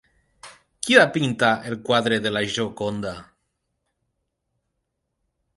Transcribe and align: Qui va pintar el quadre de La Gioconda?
Qui 0.85 0.97
va 0.99 1.03
pintar 1.17 1.49
el 1.73 1.77
quadre 1.91 2.19
de 2.25 2.33
La 2.33 2.43
Gioconda? 2.55 3.15